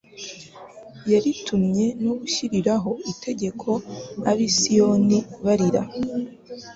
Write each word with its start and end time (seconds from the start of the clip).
«Yaritumye 1.11 1.85
no 2.03 2.13
gushyiriraho 2.19 2.91
itegeko 3.11 3.69
ab'i 4.29 4.47
Sioni 4.57 5.17
barira» 5.45 5.81